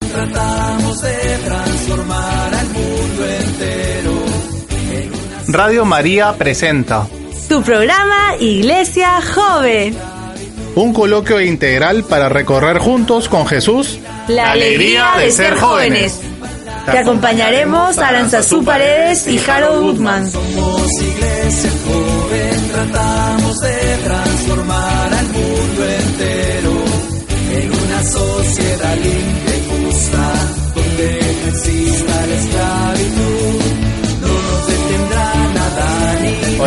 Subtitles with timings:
[0.00, 4.12] Tratamos de transformar al mundo entero.
[5.48, 7.06] Radio María presenta
[7.48, 9.96] Tu programa Iglesia Joven.
[10.76, 13.98] un coloquio integral para recorrer juntos con Jesús
[14.28, 16.20] La alegría de ser jóvenes.
[16.86, 20.30] Te acompañaremos Aranzazú Paredes y Harold Goodman.
[20.30, 26.72] Somos iglesia joven, tratamos de transformar al mundo entero
[27.52, 29.27] en una sociedad limpia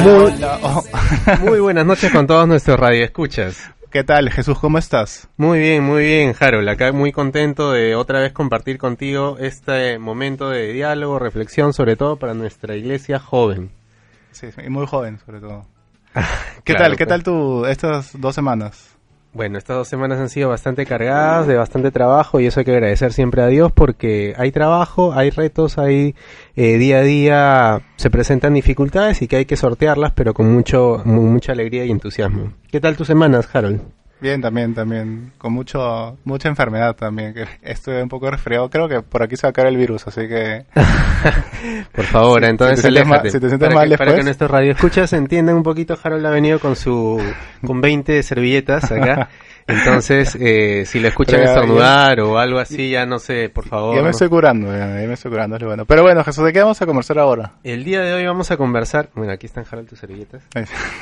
[0.04, 0.84] Oh,
[1.42, 3.70] Muy buenas noches con todos nuestros radioescuchas.
[3.92, 4.58] ¿Qué tal, Jesús?
[4.58, 5.28] ¿Cómo estás?
[5.38, 6.68] Muy bien, muy bien, Harold.
[6.70, 12.16] Acá muy contento de otra vez compartir contigo este momento de diálogo, reflexión, sobre todo
[12.16, 13.72] para nuestra iglesia joven.
[14.32, 15.66] Sí, y muy joven, sobre todo.
[16.64, 16.92] ¿Qué Claro, tal?
[16.98, 17.10] ¿Qué pues.
[17.10, 18.96] tal tu estas dos semanas?
[19.34, 22.74] Bueno, estas dos semanas han sido bastante cargadas, de bastante trabajo, y eso hay que
[22.74, 26.16] agradecer siempre a Dios porque hay trabajo, hay retos, hay
[26.58, 31.02] eh, día a día se presentan dificultades y que hay que sortearlas, pero con mucho,
[31.06, 32.52] mu- mucha alegría y entusiasmo.
[32.70, 33.80] ¿Qué tal tus semanas, Harold?
[34.22, 35.32] Bien, también, también.
[35.40, 37.34] Con mucho, mucha enfermedad también.
[37.34, 38.70] Que estoy un poco resfriado.
[38.70, 40.66] Creo que por aquí se va a caer el virus, así que...
[41.92, 43.24] Por favor, Si- entonces si te sientes aléjate.
[43.24, 44.20] mal- si te sientes para, mal que, para después.
[44.20, 47.22] que nuestros radioescuchas entiendan un poquito, Harold ha venido con su
[47.66, 49.30] con 20 servilletas acá.
[49.72, 53.68] Entonces, eh, si lo escuchan Pero ya- estornudar o algo así, ya no sé, por
[53.68, 53.96] favor.
[53.96, 55.86] ya me estoy curando, ya, ya me estoy curando, es lo bueno.
[55.86, 57.54] Pero bueno, Jesús, ¿de qué vamos a conversar ahora?
[57.64, 60.44] El día de hoy vamos a conversar, bueno, aquí están Harold tus servilletas.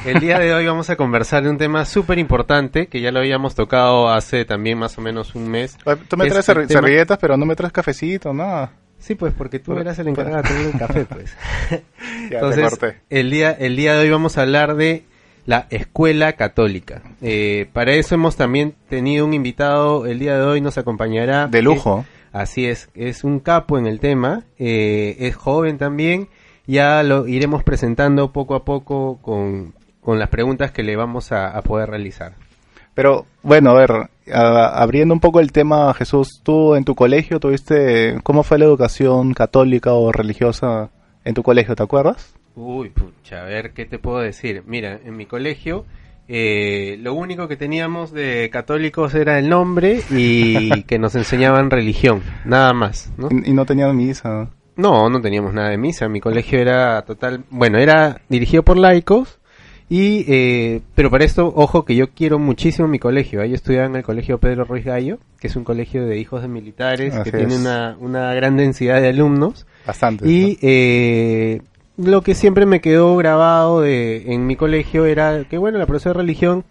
[0.06, 3.20] El día de hoy vamos a conversar de un tema súper importante que ya lo
[3.20, 5.78] habíamos tocado hace también más o menos un mes.
[6.08, 8.72] Tú me Es traes tema- servilletas, pero no me traes cafecito, nada.
[9.00, 11.34] Sí, pues porque tú eras el encargado de traer el café, pues.
[12.30, 12.78] Ya Entonces,
[13.10, 15.04] el día, el día de hoy vamos a hablar de
[15.50, 17.02] la escuela católica.
[17.24, 21.48] Eh, para eso hemos también tenido un invitado, el día de hoy nos acompañará.
[21.48, 22.06] De lujo.
[22.08, 26.28] Eh, así es, es un capo en el tema, eh, es joven también,
[26.68, 31.48] ya lo iremos presentando poco a poco con, con las preguntas que le vamos a,
[31.50, 32.34] a poder realizar.
[32.94, 33.92] Pero bueno, a ver,
[34.32, 38.66] a- abriendo un poco el tema, Jesús, tú en tu colegio tuviste, ¿cómo fue la
[38.66, 40.90] educación católica o religiosa
[41.26, 42.36] en tu colegio, te acuerdas?
[42.62, 44.64] Uy, pucha, a ver, ¿qué te puedo decir?
[44.68, 45.86] Mira, en mi colegio
[46.28, 52.22] eh, lo único que teníamos de católicos era el nombre y que nos enseñaban religión,
[52.44, 53.30] nada más, ¿no?
[53.32, 54.50] Y, no tenían misa.
[54.76, 59.40] No, no teníamos nada de misa, mi colegio era total, bueno, era dirigido por laicos
[59.88, 63.96] y, eh, pero para esto, ojo que yo quiero muchísimo mi colegio, yo estudiaba en
[63.96, 67.38] el colegio Pedro Ruiz Gallo, que es un colegio de hijos de militares, Así que
[67.38, 69.66] tiene una, una gran densidad de alumnos.
[69.88, 70.30] Bastante.
[70.30, 71.62] Y eh,
[72.00, 76.14] lo que siempre me quedó grabado de, en mi colegio era que, bueno, la profesora
[76.14, 76.64] de religión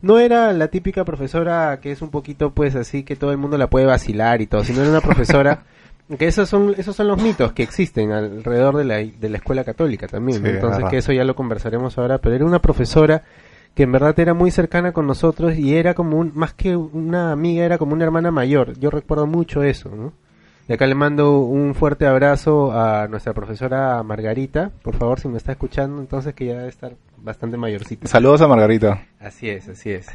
[0.00, 3.58] no era la típica profesora que es un poquito, pues, así que todo el mundo
[3.58, 5.64] la puede vacilar y todo, sino era una profesora
[6.18, 9.64] que esos son, esos son los mitos que existen alrededor de la, de la escuela
[9.64, 10.42] católica también.
[10.42, 10.48] ¿no?
[10.48, 10.90] Sí, Entonces, ajá.
[10.90, 13.22] que eso ya lo conversaremos ahora, pero era una profesora
[13.74, 17.32] que en verdad era muy cercana con nosotros y era como un, más que una
[17.32, 18.78] amiga, era como una hermana mayor.
[18.78, 20.12] Yo recuerdo mucho eso, ¿no?
[20.70, 25.36] Y acá le mando un fuerte abrazo a nuestra profesora Margarita, por favor, si me
[25.36, 28.06] está escuchando, entonces que ya debe estar bastante mayorcita.
[28.06, 29.04] Saludos a Margarita.
[29.18, 30.06] Así es, así es.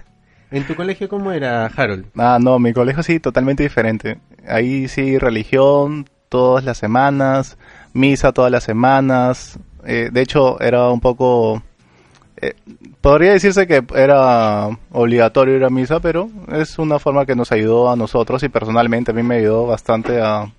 [0.52, 2.06] ¿En tu colegio cómo era, Harold?
[2.16, 4.18] Ah, no, mi colegio sí, totalmente diferente.
[4.48, 7.58] Ahí sí, religión todas las semanas,
[7.92, 9.60] misa todas las semanas.
[9.86, 11.64] Eh, de hecho, era un poco...
[12.48, 12.56] eh,
[13.02, 17.92] podría decirse que era obligatorio ir a misa, pero es una forma que nos ayudó
[17.92, 20.52] a nosotros y personalmente a mí me ayudó bastante a,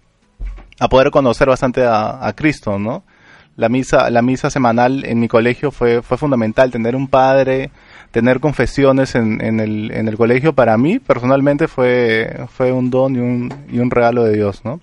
[0.79, 3.05] a poder conocer bastante a, a Cristo, ¿no?
[3.57, 7.71] La misa, la misa semanal en mi colegio fue, fue fundamental, tener un padre,
[8.11, 13.17] tener confesiones en, en, el, en el colegio para mí personalmente fue, fue un don
[13.17, 14.81] y un, y un regalo de Dios, ¿no?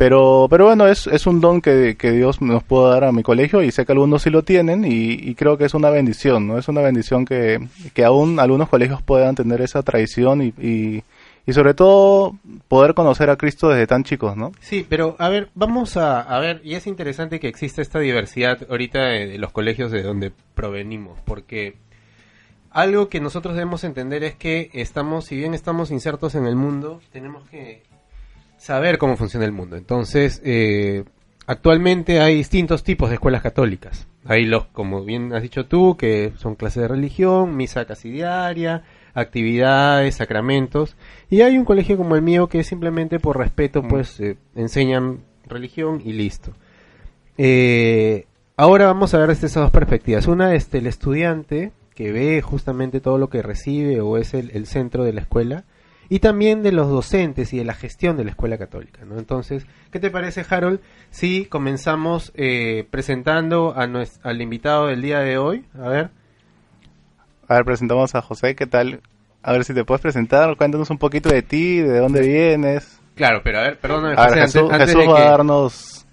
[0.00, 3.22] Pero, pero bueno, es, es un don que, que Dios nos puede dar a mi
[3.22, 6.48] colegio y sé que algunos sí lo tienen y, y creo que es una bendición,
[6.48, 6.56] ¿no?
[6.56, 11.04] Es una bendición que, que aún algunos colegios puedan tener esa tradición y, y,
[11.46, 12.34] y sobre todo
[12.66, 14.52] poder conocer a Cristo desde tan chicos, ¿no?
[14.60, 18.66] Sí, pero a ver, vamos a, a ver, y es interesante que exista esta diversidad
[18.70, 21.74] ahorita de, de los colegios de donde provenimos, porque
[22.70, 27.02] algo que nosotros debemos entender es que estamos, si bien estamos insertos en el mundo,
[27.12, 27.82] tenemos que
[28.60, 29.76] saber cómo funciona el mundo.
[29.76, 31.04] Entonces, eh,
[31.46, 34.06] actualmente hay distintos tipos de escuelas católicas.
[34.26, 38.82] Hay los, como bien has dicho tú, que son clases de religión, misa casi diaria,
[39.14, 40.94] actividades, sacramentos.
[41.30, 46.02] Y hay un colegio como el mío que simplemente por respeto, pues, eh, enseñan religión
[46.04, 46.52] y listo.
[47.38, 48.26] Eh,
[48.58, 50.26] ahora vamos a ver desde esas dos perspectivas.
[50.26, 54.66] Una es el estudiante que ve justamente todo lo que recibe o es el, el
[54.66, 55.64] centro de la escuela
[56.10, 59.04] y también de los docentes y de la gestión de la escuela católica.
[59.06, 59.18] ¿no?
[59.18, 60.80] Entonces, ¿qué te parece, Harold,
[61.10, 65.64] si comenzamos eh, presentando a nues- al invitado del día de hoy?
[65.82, 66.10] A ver.
[67.48, 69.00] A ver, presentamos a José, ¿qué tal?
[69.42, 73.00] A ver si te puedes presentar, cuéntanos un poquito de ti, de dónde vienes.
[73.14, 75.30] Claro, pero a ver, perdóname, A ver, Jesús, antes, antes Jesús de va que- a
[75.30, 76.06] darnos...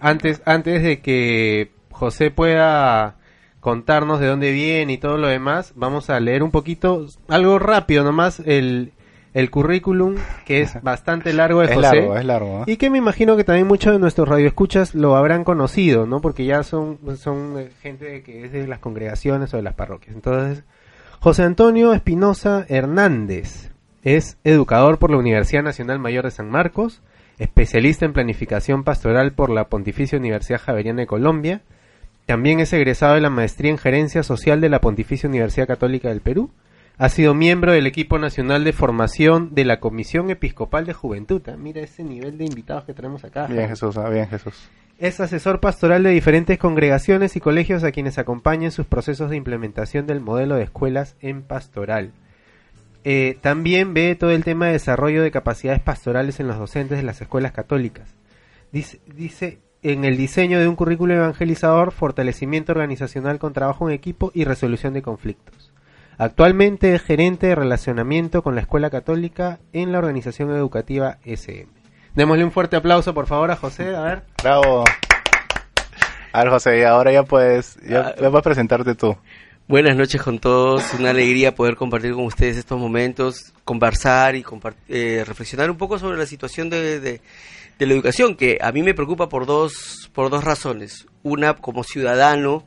[0.00, 3.16] antes, antes de que José pueda
[3.60, 8.04] contarnos de dónde viene y todo lo demás, vamos a leer un poquito, algo rápido
[8.04, 8.92] nomás, el,
[9.34, 10.14] el currículum,
[10.46, 11.82] que es bastante largo de Es José.
[11.96, 12.60] largo, es largo.
[12.60, 12.72] ¿eh?
[12.72, 16.20] Y que me imagino que también muchos de nuestros radioescuchas lo habrán conocido, ¿no?
[16.20, 20.14] Porque ya son, son eh, gente que es de las congregaciones o de las parroquias.
[20.14, 20.64] Entonces,
[21.20, 23.70] José Antonio Espinosa Hernández
[24.02, 27.02] es educador por la Universidad Nacional Mayor de San Marcos,
[27.38, 31.62] especialista en planificación pastoral por la Pontificia Universidad Javeriana de Colombia,
[32.26, 36.20] también es egresado de la maestría en gerencia social de la Pontificia Universidad Católica del
[36.20, 36.50] Perú.
[36.96, 41.42] Ha sido miembro del equipo nacional de formación de la Comisión Episcopal de Juventud.
[41.48, 43.48] Ah, Mira ese nivel de invitados que tenemos acá.
[43.48, 44.70] Bien, Jesús, ah, bien, Jesús.
[44.98, 49.36] Es asesor pastoral de diferentes congregaciones y colegios a quienes acompaña en sus procesos de
[49.36, 52.12] implementación del modelo de escuelas en pastoral.
[53.02, 57.04] Eh, también ve todo el tema de desarrollo de capacidades pastorales en los docentes de
[57.04, 58.14] las escuelas católicas.
[58.70, 64.30] Dice, dice en el diseño de un currículo evangelizador, fortalecimiento organizacional con trabajo en equipo
[64.32, 65.73] y resolución de conflictos.
[66.18, 71.66] Actualmente es gerente de relacionamiento con la escuela católica en la organización educativa SM.
[72.14, 73.94] Démosle un fuerte aplauso, por favor, a José.
[73.96, 74.22] A ver.
[74.42, 74.84] Bravo.
[76.32, 78.14] A ver, José, y ahora ya puedes, ya, Ah.
[78.20, 79.16] ya puedes presentarte tú.
[79.66, 84.76] Buenas noches con todos, una alegría poder compartir con ustedes estos momentos, conversar y compart-
[84.88, 87.20] eh, reflexionar un poco sobre la situación de, de-
[87.78, 91.06] de la educación, que a mí me preocupa por dos, por dos razones.
[91.22, 92.64] Una, como ciudadano,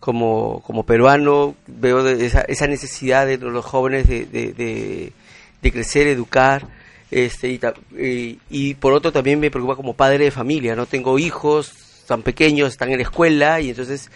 [0.00, 5.12] como, como peruano, veo de esa, esa necesidad de los jóvenes de, de- de-
[5.60, 6.68] de crecer, educar,
[7.10, 7.60] este, y,
[7.98, 11.72] y- y por otro también me preocupa como padre de familia, no tengo hijos
[12.06, 14.10] tan pequeños, están en la escuela y entonces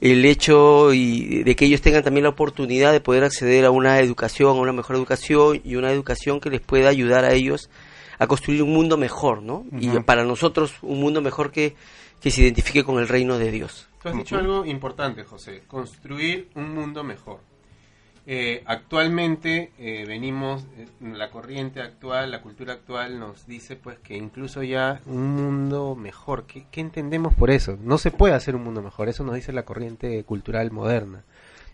[0.00, 4.00] el hecho y de que ellos tengan también la oportunidad de poder acceder a una
[4.00, 7.70] educación, a una mejor educación y una educación que les pueda ayudar a ellos
[8.18, 9.64] a construir un mundo mejor, ¿no?
[9.80, 10.04] Y Ujú.
[10.04, 11.74] para nosotros un mundo mejor que,
[12.20, 13.88] que se identifique con el reino de Dios.
[14.02, 17.38] Tú has dicho algo importante, José, construir un mundo mejor.
[18.26, 24.16] Eh, actualmente eh, venimos, eh, la corriente actual, la cultura actual nos dice pues que
[24.16, 27.76] incluso ya un mundo mejor, ¿qué, qué entendemos por eso?
[27.82, 31.24] No se puede hacer un mundo mejor, eso nos dice la corriente cultural moderna.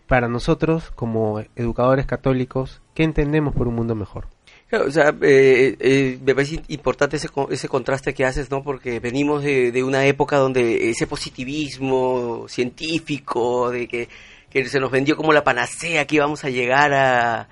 [0.07, 4.25] Para nosotros, como educadores católicos, ¿qué entendemos por un mundo mejor?
[4.71, 8.61] O sea, eh, eh, me parece importante ese, ese contraste que haces, ¿no?
[8.61, 14.09] Porque venimos de, de una época donde ese positivismo científico, de que,
[14.49, 17.49] que se nos vendió como la panacea que íbamos a llegar a,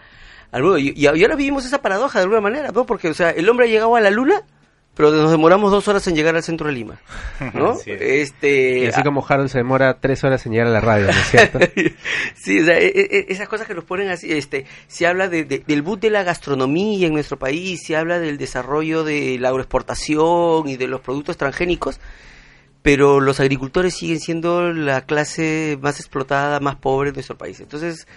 [0.51, 0.77] al mundo.
[0.77, 2.85] Y, y ahora vivimos esa paradoja de alguna manera, ¿no?
[2.85, 4.43] Porque, o sea, el hombre ha llegado a la luna,
[4.97, 6.99] pero nos demoramos dos horas en llegar al centro de Lima,
[7.53, 7.77] ¿no?
[7.85, 11.11] Este, Y así como Harold se demora tres horas en llegar a la radio, ¿no
[11.11, 11.59] es cierto?
[12.35, 15.45] sí, o sea, e- e- esas cosas que nos ponen así, este, se habla de,
[15.45, 19.49] de- del boom de la gastronomía en nuestro país, se habla del desarrollo de la
[19.49, 21.99] agroexportación y de los productos transgénicos,
[22.81, 27.59] pero los agricultores siguen siendo la clase más explotada, más pobre de nuestro país.
[27.59, 28.07] Entonces,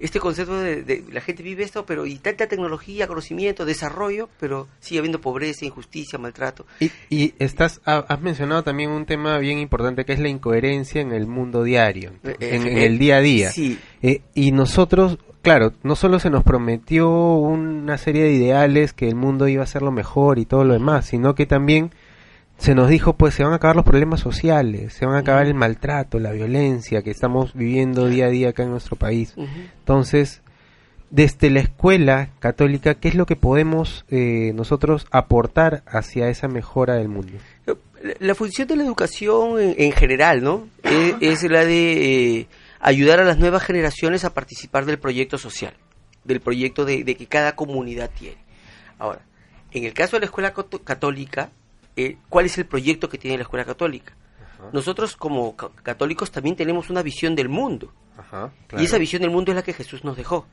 [0.00, 4.66] este concepto de, de la gente vive esto, pero y tanta tecnología, conocimiento, desarrollo, pero
[4.80, 6.66] sigue habiendo pobreza, injusticia, maltrato.
[6.80, 11.00] Y, y estás, ha- has mencionado también un tema bien importante que es la incoherencia
[11.00, 13.50] en el mundo diario, Eh, en, eh, en el día a día.
[13.50, 19.08] Sí, Eh, y nosotros, claro, no solo se nos prometió una serie de ideales que
[19.08, 21.90] el mundo iba a ser lo mejor y todo lo demás, sino que también
[22.58, 25.46] se nos dijo, pues se van a acabar los problemas sociales, se van a acabar
[25.46, 29.34] el maltrato, la violencia que estamos viviendo día a día acá en nuestro país.
[29.78, 30.42] Entonces,
[31.10, 36.94] desde la escuela católica, ¿qué es lo que podemos eh, nosotros aportar hacia esa mejora
[36.96, 37.32] del mundo?
[38.20, 40.68] La- función de la educación en, en general, ¿no?
[40.82, 42.46] Es, es la de eh,
[42.80, 45.74] ayudar a las nuevas generaciones a participar del proyecto social,
[46.24, 48.38] del proyecto de, de que cada comunidad tiene.
[48.98, 49.20] Ahora,
[49.72, 51.50] en el caso de la escuela católica,
[51.98, 54.14] eh, ¿cuál es el proyecto que tiene la escuela católica?
[54.72, 57.92] Nosotros como ca- católicos también tenemos una visión del mundo.
[58.80, 60.46] Y esa visión del mundo es la que Jesús nos dejó.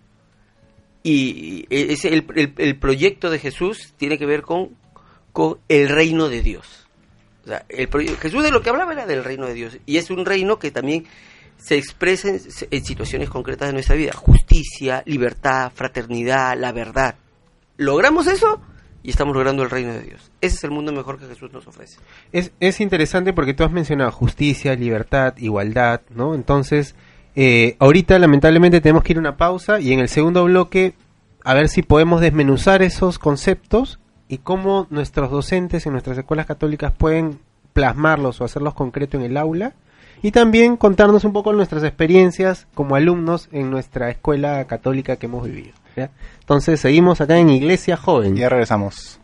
[1.04, 4.76] Y ese, el, el- el proyecto de Jesús tiene que ver con
[5.32, 6.88] con el reino de Dios.
[7.44, 9.78] O sea, el, Jesús de lo que hablaba era del reino de Dios.
[9.86, 11.06] Y es un reino que también
[11.58, 12.40] se expresa en,
[12.72, 14.14] en situaciones concretas de nuestra vida.
[14.14, 17.16] Justicia, libertad, fraternidad, la verdad.
[17.76, 18.62] ¿Logramos eso?
[19.06, 20.32] Y estamos logrando el reino de Dios.
[20.42, 22.00] Ese es el mundo mejor que Jesús nos ofrece.
[22.32, 26.34] Es, es interesante porque tú has mencionado justicia, libertad, igualdad, ¿no?
[26.34, 26.96] Entonces,
[27.36, 30.96] eh, ahorita lamentablemente tenemos que ir a una pausa y en el segundo bloque
[31.44, 36.92] a ver si podemos desmenuzar esos conceptos y cómo nuestros docentes en nuestras escuelas católicas
[36.92, 37.38] pueden
[37.74, 39.76] plasmarlos o hacerlos concreto en el aula
[40.24, 45.46] y también contarnos un poco nuestras experiencias como alumnos en nuestra escuela católica que hemos
[45.46, 45.74] vivido.
[46.40, 48.36] Entonces seguimos acá en Iglesia Joven.
[48.36, 49.20] Ya regresamos.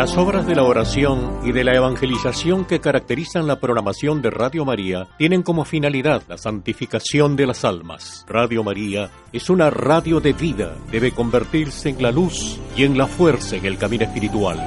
[0.00, 4.64] Las obras de la oración y de la evangelización que caracterizan la programación de Radio
[4.64, 8.24] María tienen como finalidad la santificación de las almas.
[8.26, 13.06] Radio María es una radio de vida, debe convertirse en la luz y en la
[13.06, 14.58] fuerza en el camino espiritual.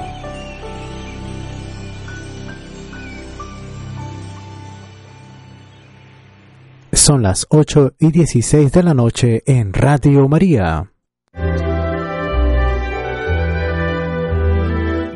[6.92, 10.92] Son las 8 y 16 de la noche en Radio María.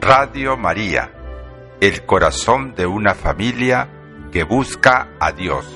[0.08, 1.12] Radio María,
[1.82, 3.90] el corazón de una familia
[4.32, 5.66] que busca a Dios,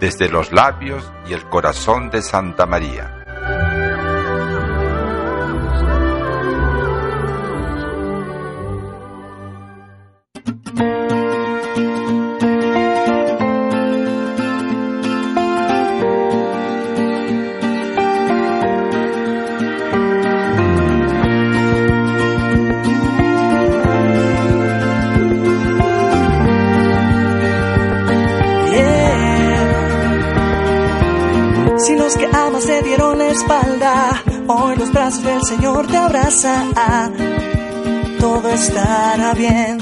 [0.00, 3.81] desde los labios y el corazón de Santa María.
[38.62, 39.78] Estará bien.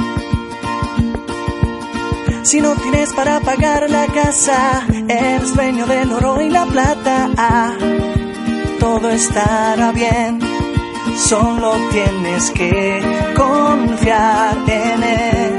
[2.43, 7.29] Si no tienes para pagar la casa, el dueño del oro y la plata,
[8.79, 10.41] todo estará bien.
[11.17, 13.03] Solo tienes que
[13.37, 15.53] confiar en Él.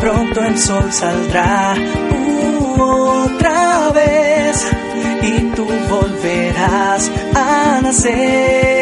[0.00, 1.74] Pronto el sol saldrá
[2.78, 4.66] otra vez
[5.22, 8.81] y tú volverás a nacer.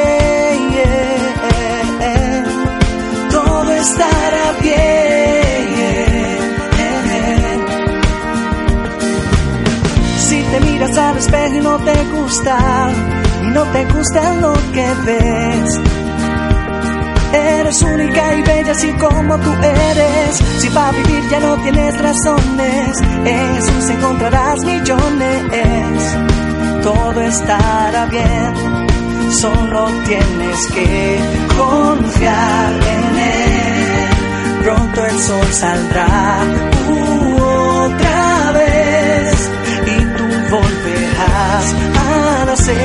[11.71, 12.57] No te gusta,
[13.43, 15.79] y no te gusta lo que ves.
[17.33, 20.35] Eres única y bella así como tú eres.
[20.59, 26.17] Si para vivir ya no tienes razones, en Jesús encontrarás millones.
[26.83, 28.89] Todo estará bien
[29.39, 31.19] solo tienes que
[31.57, 34.63] confiar en Él.
[34.63, 36.41] Pronto el sol saldrá
[36.89, 37.10] otra
[41.61, 42.75] volverás a nacer.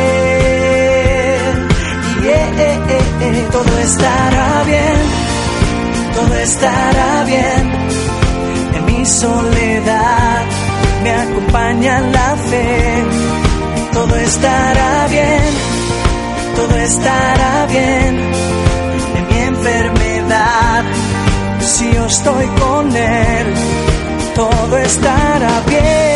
[2.23, 4.97] Y eh, eh, eh, todo estará bien,
[6.15, 7.73] todo estará bien.
[8.75, 10.45] En mi soledad
[11.03, 13.05] me acompaña la fe,
[13.93, 15.77] todo estará bien
[16.57, 18.17] todo estará bien
[19.17, 20.85] en mi enfermedad.
[21.61, 23.55] Si yo estoy con Él,
[24.35, 26.16] todo estará bien.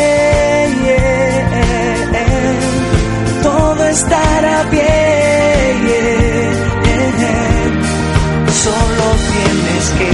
[3.91, 4.91] Estará bien.
[8.65, 10.13] Solo tienes que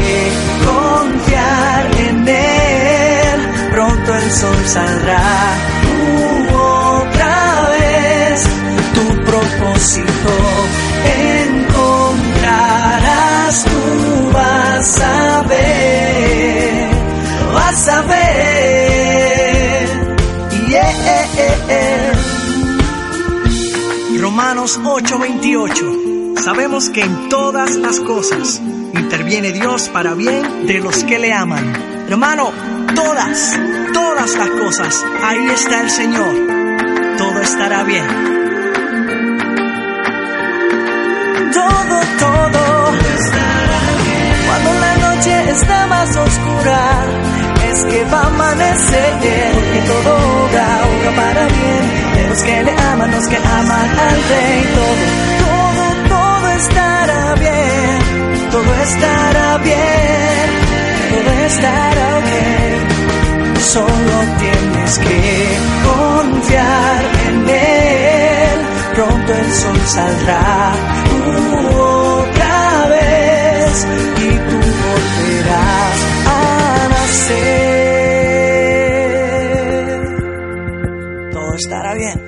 [0.66, 3.40] confiar en Él.
[3.72, 5.76] Pronto el sol saldrá
[7.06, 8.42] encontrarás,
[24.66, 26.42] Romanos 8:28.
[26.42, 28.60] Sabemos que en todas las cosas
[28.94, 31.72] interviene Dios para bien de los que le aman.
[32.08, 32.50] Hermano,
[32.92, 33.56] todas,
[33.92, 36.34] todas las cosas, ahí está el Señor.
[37.16, 38.06] Todo estará bien.
[41.52, 44.36] Todo, todo estará bien.
[44.48, 47.04] Cuando la noche está más oscura,
[47.70, 49.12] es que va a amanecer.
[49.54, 52.15] Porque todo obra, obra para bien.
[52.36, 54.62] Los que le aman, los que aman al Rey.
[54.74, 55.04] Todo,
[55.40, 58.50] todo, todo estará bien.
[58.50, 60.48] Todo estará bien.
[61.12, 62.32] Todo estará ok.
[63.58, 68.58] Solo tienes que confiar en Él.
[68.96, 70.72] Pronto el sol saldrá
[71.08, 71.76] uh,
[72.20, 73.86] otra vez
[81.66, 82.22] estará bien.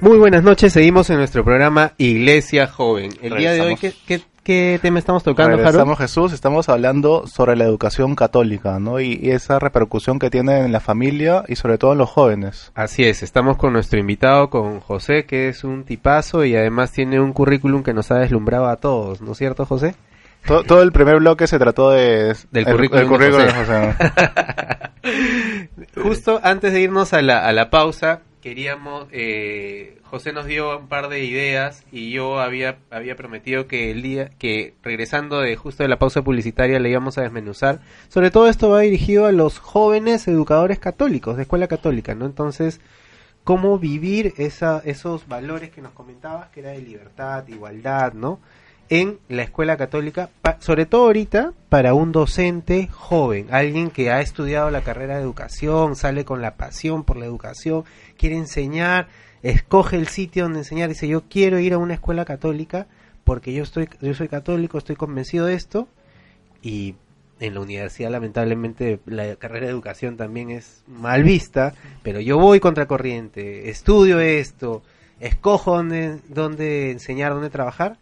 [0.00, 3.10] Muy buenas noches, seguimos en nuestro programa Iglesia Joven.
[3.22, 5.64] El día de hoy, ¿qué, qué, qué tema estamos tocando, Harold?
[5.66, 9.00] Regresamos, Jesús, estamos hablando sobre la educación católica, ¿no?
[9.00, 12.70] Y, y esa repercusión que tiene en la familia y sobre todo en los jóvenes.
[12.74, 17.18] Así es, estamos con nuestro invitado, con José, que es un tipazo y además tiene
[17.20, 19.94] un currículum que nos ha deslumbrado a todos, ¿no es cierto, José?
[20.46, 23.52] Todo, todo el primer bloque se trató de, Del el- currículum el currículum de de
[23.54, 23.96] José.
[25.86, 26.00] José.
[26.00, 30.88] Justo antes de irnos a la, a la pausa, queríamos, eh, José nos dio un
[30.88, 35.82] par de ideas y yo había, había prometido que el día, que regresando de justo
[35.82, 37.80] de la pausa publicitaria le íbamos a desmenuzar.
[38.08, 42.26] Sobre todo esto va dirigido a los jóvenes educadores católicos, de escuela católica, ¿no?
[42.26, 42.80] Entonces,
[43.44, 48.40] cómo vivir esa, esos valores que nos comentabas, que era de libertad, igualdad, ¿no?
[48.90, 50.30] En la escuela católica,
[50.60, 55.94] sobre todo ahorita, para un docente joven, alguien que ha estudiado la carrera de educación,
[55.94, 57.84] sale con la pasión por la educación,
[58.16, 59.08] quiere enseñar,
[59.42, 62.86] escoge el sitio donde enseñar, dice yo quiero ir a una escuela católica
[63.24, 65.86] porque yo estoy, yo soy católico, estoy convencido de esto,
[66.62, 66.94] y
[67.40, 72.58] en la universidad lamentablemente la carrera de educación también es mal vista, pero yo voy
[72.58, 74.82] contracorriente, estudio esto,
[75.20, 77.98] escojo dónde, dónde enseñar, dónde trabajar,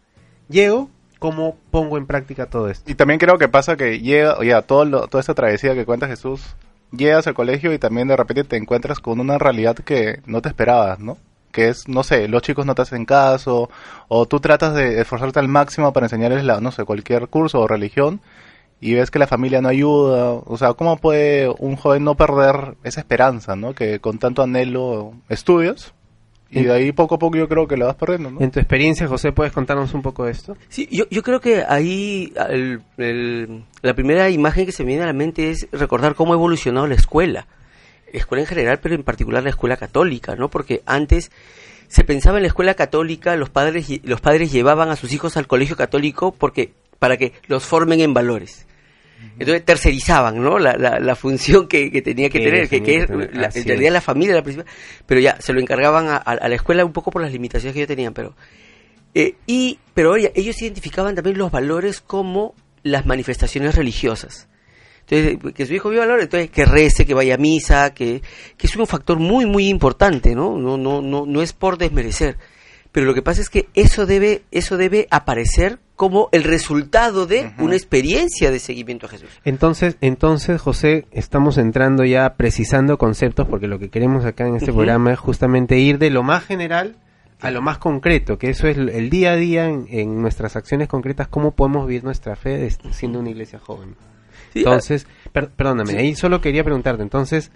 [0.49, 2.89] llego, cómo pongo en práctica todo esto.
[2.89, 6.07] Y también creo que pasa que llega, ya, todo lo- toda esta travesía que cuenta
[6.07, 6.55] Jesús,
[6.91, 10.49] llegas al colegio y también de repente te encuentras con una realidad que no te
[10.49, 11.17] esperabas, ¿no?
[11.51, 13.69] Que es, no sé, los chicos no te hacen caso,
[14.07, 17.67] o tú tratas de esforzarte al máximo para enseñarles, la, no sé, cualquier curso o
[17.67, 18.21] religión,
[18.79, 22.75] y ves que la familia no ayuda, o sea, ¿cómo puede un joven no perder
[22.83, 23.73] esa esperanza, ¿no?
[23.73, 25.93] Que con tanto anhelo estudias,
[26.49, 28.41] y de ahí poco a poco yo creo que la vas perdiendo, ¿no?
[28.41, 30.55] En tu experiencia, José, ¿puedes contarnos un poco de esto?
[30.69, 35.03] Sí, yo, yo creo que ahí el- el- la primera imagen que se me viene
[35.03, 37.47] a la mente es recordar cómo ha evolucionado la escuela.
[38.13, 40.49] Escuela en general, pero en particular la escuela católica, ¿no?
[40.49, 41.31] Porque antes
[41.89, 45.47] se pensaba en la escuela católica, los padres, los padres llevaban a sus hijos al
[45.47, 48.66] colegio católico porque para que los formen en valores.
[49.39, 50.57] Entonces tercerizaban, ¿no?
[50.57, 53.63] La, la, la función que, que tenía que Que tener, que, que es la- en
[53.65, 53.93] realidad es.
[53.93, 54.65] la familia la principal,
[55.05, 57.73] pero ya se lo encargaban a, a- a la escuela un poco por las limitaciones
[57.73, 58.35] que ellos tenían, pero
[59.13, 64.47] eh, y pero oye, ellos identificaban también los valores como las manifestaciones religiosas.
[65.09, 68.21] Entonces, que su hijo viva valores, entonces que rece, que vaya a misa, que,
[68.57, 70.57] que es un factor muy, muy importante, ¿no?
[70.57, 72.37] No, no, no, no es por desmerecer.
[72.91, 77.51] Pero lo que pasa es que eso debe, eso debe aparecer como el resultado de
[77.57, 79.29] una experiencia de seguimiento a Jesús.
[79.43, 84.71] Entonces, entonces, José, estamos entrando ya precisando conceptos porque lo que queremos acá en este
[84.71, 86.95] programa es justamente ir de lo más general
[87.41, 90.87] a lo más concreto, que eso es el día a día en, en nuestras acciones
[90.87, 93.95] concretas, cómo podemos vivir nuestra fe siendo una iglesia joven.
[94.53, 95.97] Sí, Entonces, per- perdóname, Sí.
[95.97, 97.51] ahí solo quería preguntarte, entonces,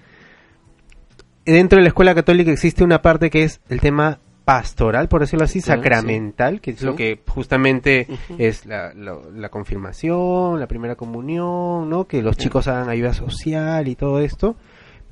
[1.45, 4.19] dentro de la escuela católica existe una parte que es el tema
[4.55, 10.59] pastoral, por decirlo así, Claro, sacramental, que es lo que justamente es la, la confirmación,
[10.59, 12.05] la primera comunión, ¿no?
[12.05, 14.55] Que los chicos hagan ayuda social y todo esto,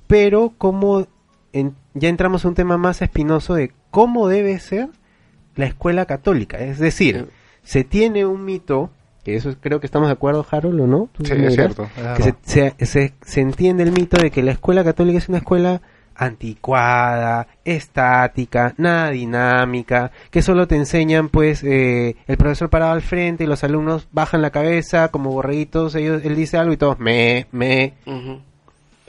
[0.07, 1.07] pero como
[1.53, 4.89] en- ya entramos a un tema más espinoso de cómo debe ser
[5.55, 7.27] la escuela católica, es decir,
[7.63, 7.71] Sí.
[7.79, 8.89] se tiene un mito,
[9.23, 11.09] que eso creo que estamos de acuerdo, Harold, ¿o no?
[11.13, 11.87] ¿Tú Sí, es cierto.
[12.17, 12.35] que se,
[12.75, 15.81] se, se- se entiende el mito de que la escuela católica es una escuela
[16.19, 23.45] anticuada, estática, nada dinámica, que solo te enseñan pues eh, el profesor parado al frente
[23.45, 27.47] y los alumnos bajan la cabeza como borreguitos, ellos, él dice algo y todos me,
[27.51, 27.93] me.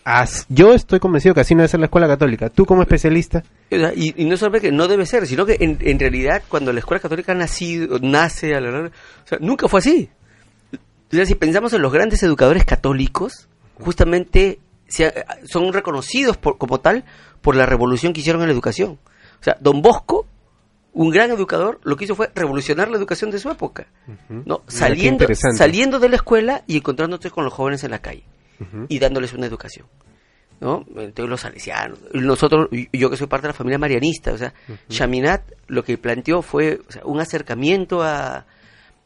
[0.05, 2.49] As- yo estoy convencido que así no debe ser la escuela católica.
[2.49, 5.99] Tú como especialista, Y, y no solamente que no debe ser, sino que en, en
[5.99, 8.89] realidad cuando la escuela católica nacido, nace, a la larga,
[9.25, 10.09] o sea, nunca fue así.
[11.13, 14.59] O sea, si pensamos en los grandes educadores católicos, justamente
[14.91, 17.05] se son reconocidos por, como tal
[17.41, 18.99] por la revolución que hicieron en la educación.
[19.41, 20.27] O sea, Don Bosco
[20.93, 23.87] un gran educador, lo que hizo fue revolucionar la educación de su época.
[24.29, 24.63] ¿no?
[24.67, 28.25] Saliendo, saliendo de la escuela y encontrándose con los jóvenes en la calle
[28.89, 29.87] y dándoles una educación.
[30.61, 30.85] ¿no?
[30.97, 34.53] Entonces los salesianos, nosotros, yo que soy parte de la familia marianista, o sea,
[34.89, 38.45] Chaminat lo que planteó fue o sea, un acercamiento a,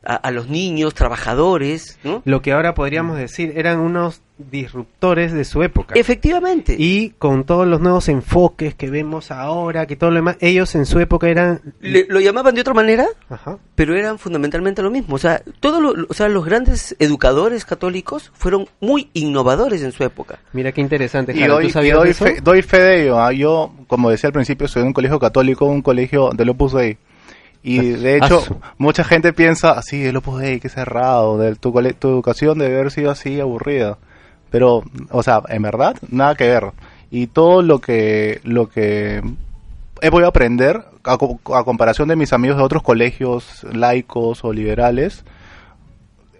[0.07, 2.23] a, a los niños, trabajadores, ¿no?
[2.25, 5.95] Lo que ahora podríamos decir eran unos disruptores de su época.
[5.97, 6.75] Efectivamente.
[6.79, 10.87] Y con todos los nuevos enfoques que vemos ahora, que todo lo demás, ellos en
[10.87, 11.61] su época eran...
[11.81, 13.59] Le- lo llamaban de otra manera, Ajá.
[13.75, 15.15] pero eran fundamentalmente lo mismo.
[15.15, 20.03] O sea, todos lo- o sea, los grandes educadores católicos fueron muy innovadores en su
[20.05, 20.39] época.
[20.53, 21.33] Mira qué interesante.
[21.35, 22.25] Y Jaro, doy, ¿tú y sabías doy de eso?
[22.25, 23.21] fe, doy fe de ello.
[23.21, 26.73] ah, Yo, como decía al principio, soy de un colegio católico, un colegio del Opus
[26.73, 26.99] Dei.
[27.67, 28.43] Y de hecho,
[28.77, 32.91] mucha gente piensa, así, el Opus Dei, qué cerrado, de, tu, tu educación debe haber
[32.93, 33.97] sido así, aburrida.
[34.51, 36.73] Pero, o sea, en verdad, nada que ver.
[37.11, 39.23] Y todo lo que, lo que
[40.03, 45.25] he podido aprender, a, a comparación de mis amigos de otros colegios laicos o liberales,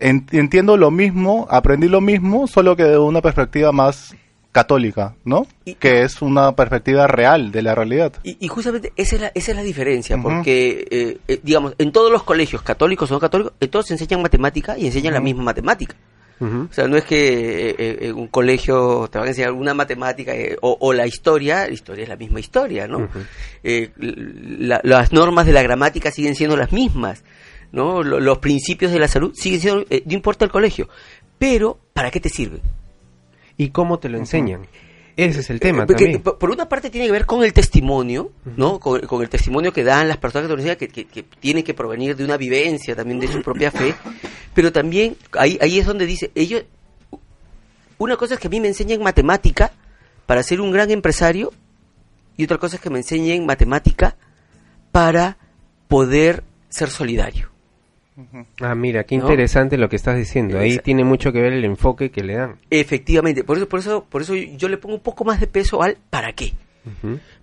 [0.01, 4.15] en- entiendo lo mismo, aprendí lo mismo, solo que de una perspectiva más
[4.55, 5.47] católica, ¿no?
[5.67, 8.13] Y- que es una perspectiva real de la realidad.
[8.23, 11.91] Y, y justamente esa es la, esa es la diferencia, porque, eh, eh, digamos, en
[11.93, 15.21] todos los colegios, católicos o no católicos, en todos se enseñan matemática y enseñan la
[15.21, 15.97] misma matemática.
[16.41, 19.73] O sea, no es que eh, eh, en un colegio te van a enseñar una
[19.73, 23.09] matemática eh, o, o la historia, la historia es la misma historia, ¿no?
[23.63, 27.25] Eh, la- las normas de la gramática siguen siendo las mismas,
[27.73, 28.03] ¿no?
[28.03, 30.89] Lo- los principios de la salud siguen siendo, eh, no importa el colegio,
[31.39, 32.61] pero ¿para qué te sirven?
[33.57, 34.67] ¿Y cómo te lo enseñan?
[35.17, 36.23] Ese es el tema Eh, porque, también.
[36.23, 38.81] por una parte tiene que ver con el testimonio, ¿no?
[38.81, 42.17] Con, con el testimonio que dan las personas que que, que, que tienen que provenir
[42.17, 43.95] de una vivencia también de su propia fe,
[44.55, 46.65] pero también ahí, ahí es donde dice, ellos,
[47.99, 49.71] una cosa es que a mí me enseñen matemática
[50.27, 51.53] para ser un gran empresario
[52.37, 54.17] y otra cosa es que me enseñen matemática
[54.91, 55.39] para
[55.87, 57.54] poder ser solidario.
[58.61, 59.25] Ah, mira, qué ¿No?
[59.25, 60.59] interesante lo que estás diciendo.
[60.59, 62.61] Ahí tiene mucho que ver el enfoque que le dan.
[62.71, 65.83] Efectivamente, por eso, por eso, por eso yo le pongo un poco más de peso
[65.83, 66.53] al para qué.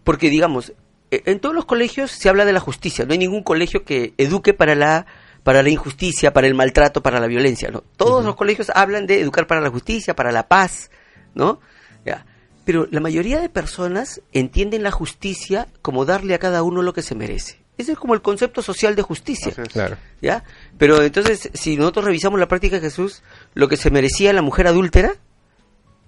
[0.03, 0.73] Porque, digamos,
[1.10, 3.05] eh, en todos los colegios se habla de la justicia.
[3.05, 5.05] No hay ningún colegio que eduque para la,
[5.43, 7.69] para la injusticia, para el maltrato, para la violencia.
[7.69, 7.84] ¿no?
[7.97, 10.89] Todos los colegios hablan de educar para la justicia, para la paz,
[11.36, 11.60] ¿no?
[12.05, 12.25] Ya.
[12.63, 17.01] Pero la mayoría de personas entienden la justicia como darle a cada uno lo que
[17.01, 17.61] se merece.
[17.82, 19.52] Ese es como el concepto social de justicia.
[19.72, 19.98] Claro.
[20.22, 20.44] ¿Ya?
[20.78, 23.22] Pero entonces, si nosotros revisamos la práctica de Jesús,
[23.54, 25.13] lo que se merecía la mujer adúltera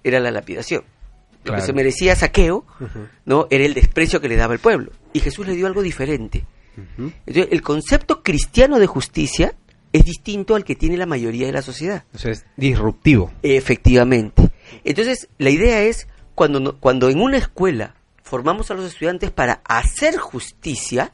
[0.02, 0.82] era la lapidación.
[0.82, 1.60] Lo Claro.
[1.60, 2.64] que se merecía saqueo.
[3.26, 3.46] ¿no?
[3.50, 4.92] Era el desprecio que le daba el pueblo.
[5.12, 6.44] Y Jesús le dio algo diferente.
[6.98, 9.54] Entonces, el concepto cristiano de justicia
[9.92, 12.04] es distinto al que tiene la mayoría de la sociedad.
[12.14, 13.32] O sea, es disruptivo.
[13.42, 14.50] Efectivamente.
[14.84, 19.60] Entonces, la idea es, cuando, no- cuando en una escuela formamos a los estudiantes para
[19.64, 21.12] hacer justicia,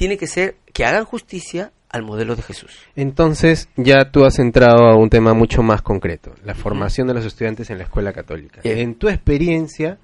[0.00, 2.70] tiene que ser que hagan justicia al modelo de Jesús.
[2.96, 7.26] Entonces, ya tú has entrado a un tema mucho más concreto, la formación de los
[7.26, 8.62] estudiantes en la escuela católica.
[8.64, 8.78] Bien.
[8.78, 9.98] En tu experiencia,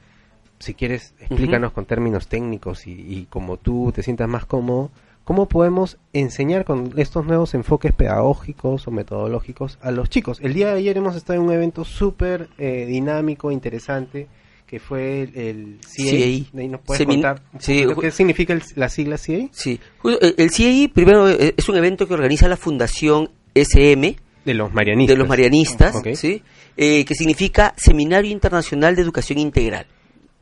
[0.59, 4.91] si quieres, explícanos con términos técnicos y, y como tú te sientas más cómodo,
[5.25, 10.41] ¿cómo podemos enseñar con estos nuevos enfoques pedagógicos o metodológicos a los chicos?
[10.43, 14.29] El día de ayer hemos estado en un evento súper eh, dinámico, interesante,
[14.67, 15.79] que fue el, el.
[15.97, 16.49] CAI.
[16.53, 19.49] De ahí nos puedes Semin- contar sí, significa el- la sigla CA?
[19.53, 19.79] Sí.
[20.05, 24.73] Eh, El CII, primero, eh, es un evento que organiza la Fundación SM De los
[24.75, 25.15] marianistas.
[25.15, 26.09] de los marianistas, Ok.
[26.15, 26.43] ¿sí?
[26.77, 29.87] Eh, que significa Seminario Internacional de Educación Integral.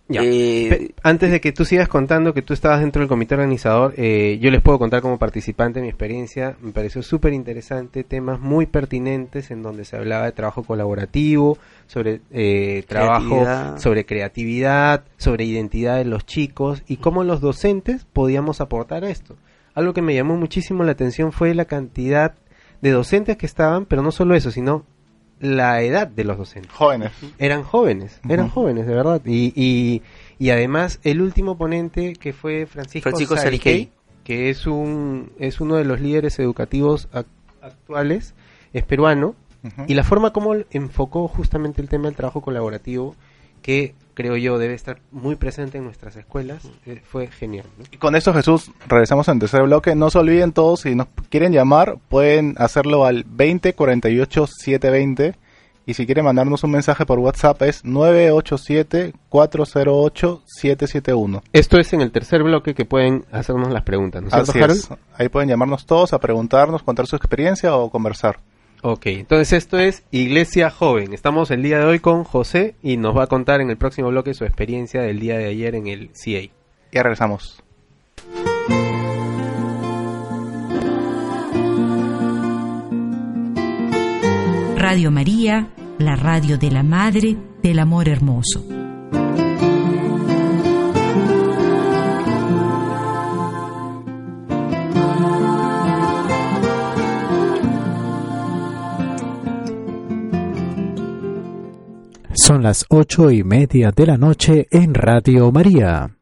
[0.06, 0.20] Ya.
[0.22, 4.38] Eh, Antes de que tú sigas contando que tú estabas dentro del comité organizador, eh,
[4.38, 6.56] yo les puedo contar como participante mi experiencia.
[6.60, 12.20] Me pareció súper interesante, temas muy pertinentes en donde se hablaba de trabajo colaborativo, sobre
[12.32, 13.78] eh, trabajo, Creatividad.
[13.78, 19.36] sobre creatividad, sobre identidad de los chicos y cómo los docentes podíamos aportar a esto.
[19.74, 22.34] Algo que me llamó muchísimo la atención fue la cantidad
[22.82, 24.84] de docentes que estaban, pero no solo eso, sino
[25.40, 27.12] la edad de los docentes Jóvenes.
[27.38, 29.20] eran jóvenes, eran jóvenes, de verdad.
[29.24, 30.02] Y, y,
[30.38, 33.90] y además, el último ponente que fue Francisco, Francisco Sariquey,
[34.24, 37.26] que es, un, es uno de los líderes educativos ac-
[37.60, 38.34] actuales,
[38.72, 39.34] es peruano,
[39.86, 43.16] y la forma como enfocó justamente el tema del trabajo colaborativo,
[43.62, 47.66] que creo yo debe estar muy presente en nuestras escuelas, eh, fue genial.
[47.78, 47.84] ¿no?
[47.90, 49.94] Y con esto, Jesús, regresamos al tercer bloque.
[49.94, 55.34] No se olviden todos, si nos quieren llamar, pueden hacerlo al 20 48 720.
[55.86, 61.42] Y si quieren mandarnos un mensaje por WhatsApp es 987 408 771.
[61.52, 64.88] Esto es en el tercer bloque que pueden hacernos las preguntas, ¿no Así es.
[65.18, 68.38] Ahí pueden llamarnos todos a preguntarnos, contar su experiencia o conversar.
[68.86, 71.14] Ok, entonces esto es Iglesia Joven.
[71.14, 74.08] Estamos el día de hoy con José y nos va a contar en el próximo
[74.08, 76.52] bloque su experiencia del día de ayer en el CA.
[76.92, 77.64] Ya regresamos.
[84.76, 88.73] Radio María, la radio de la Madre del Amor Hermoso.
[102.64, 106.16] Las ocho y media de la noche en Radio María.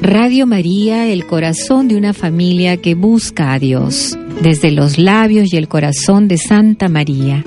[0.00, 5.58] Radio María, el corazón de una familia que busca a Dios, desde los labios y
[5.58, 7.44] el corazón de Santa María.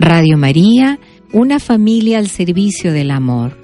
[0.00, 0.98] Radio María,
[1.32, 3.56] una familia al servicio del amor.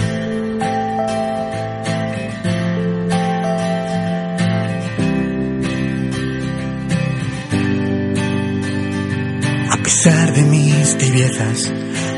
[9.70, 11.72] A pesar de mis tibiezas,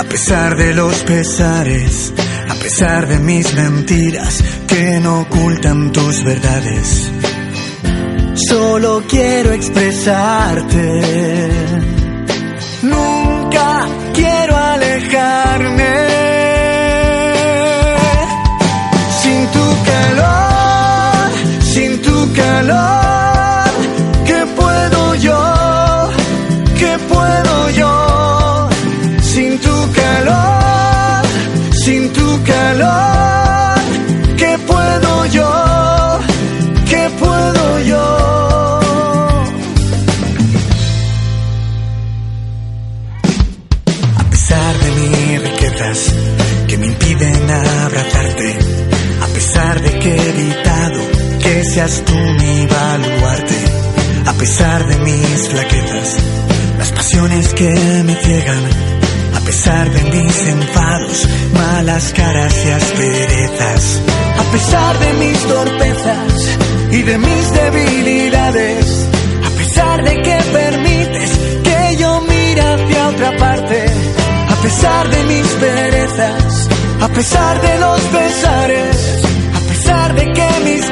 [0.00, 2.14] a pesar de los pesares,
[2.48, 7.10] a pesar de mis mentiras que no ocultan tus verdades.
[8.48, 11.50] Solo quiero expresarte.
[12.82, 15.79] Nunca quiero alejarme.
[51.88, 53.56] Tú mi baluarte,
[54.26, 56.16] a pesar de mis flaquezas,
[56.76, 57.70] las pasiones que
[58.04, 58.64] me ciegan,
[59.34, 64.00] a pesar de mis enfados, malas caras y asperezas,
[64.38, 66.58] a pesar de mis torpezas
[66.90, 69.08] y de mis debilidades,
[69.46, 71.30] a pesar de que permites
[71.64, 73.86] que yo mire hacia otra parte,
[74.50, 76.68] a pesar de mis perezas,
[77.00, 78.96] a pesar de los pesares,
[79.54, 80.90] a pesar de que mis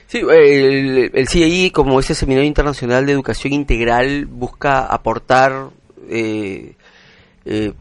[0.07, 5.69] Sí, el, el CII, como ese Seminario Internacional de Educación Integral, busca aportar
[6.09, 6.73] eh,
[7.45, 7.73] eh,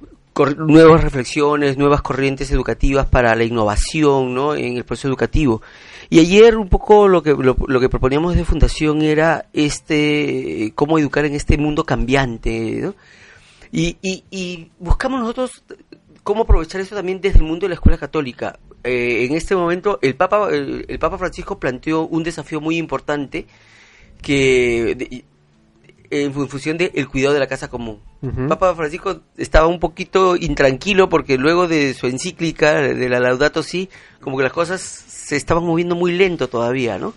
[0.57, 4.55] nuevas reflexiones, nuevas corrientes educativas para la innovación ¿no?
[4.55, 5.61] en el proceso educativo.
[6.09, 11.25] Y ayer un poco lo que, lo, que proponíamos de Fundación era este cómo educar
[11.25, 12.93] en este mundo cambiante.
[13.71, 15.63] Y, y, buscamos nosotros
[16.23, 18.57] cómo aprovechar eso también desde el mundo de la escuela católica.
[18.83, 23.45] Eh, en este momento el Papa, el, Papa Francisco planteó un desafío muy importante
[24.21, 25.25] que
[26.09, 27.99] en fu- función del cuidado de la casa común.
[28.47, 33.89] Papa Francisco estaba un poquito intranquilo porque luego de su encíclica de la Laudato Si,
[34.21, 37.13] como que las cosas se estaban moviendo muy lento todavía, ¿no?